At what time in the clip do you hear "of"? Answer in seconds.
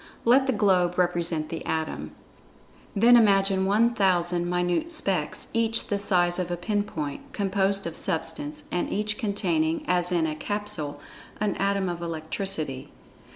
6.39-6.49, 7.85-7.95, 11.87-12.01